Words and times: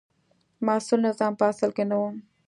مسوول 0.65 0.99
نظام 1.07 1.33
په 1.39 1.43
اصل 1.51 1.69
کې 1.77 1.83
نه 1.89 1.95
و. 1.99 2.03